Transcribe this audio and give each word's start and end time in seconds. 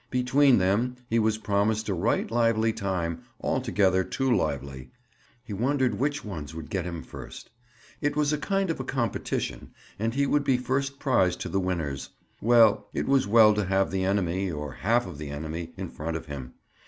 Between 0.09 0.57
them, 0.57 0.95
he 1.11 1.19
was 1.19 1.37
promised 1.37 1.87
a 1.87 1.93
right 1.93 2.31
lively 2.31 2.73
time—altogether 2.73 4.03
too 4.03 4.35
lively. 4.35 4.89
He 5.43 5.53
wondered 5.53 5.93
which 5.99 6.25
ones 6.25 6.55
would 6.55 6.71
get 6.71 6.85
him 6.85 7.03
first? 7.03 7.51
It 8.01 8.15
was 8.15 8.33
a 8.33 8.39
kind 8.39 8.71
of 8.71 8.79
a 8.79 8.83
competition 8.83 9.75
and 9.99 10.15
he 10.15 10.25
would 10.25 10.43
be 10.43 10.57
first 10.57 10.97
prize 10.97 11.35
to 11.35 11.49
the 11.49 11.59
winners. 11.59 12.09
Well, 12.41 12.87
it 12.95 13.05
was 13.05 13.27
well 13.27 13.53
to 13.53 13.65
have 13.65 13.91
the 13.91 14.03
enemy—or 14.03 14.71
half 14.73 15.05
of 15.05 15.19
the 15.19 15.29
enemy—in 15.29 15.89
front 15.91 16.17
of 16.17 16.25
him. 16.25 16.55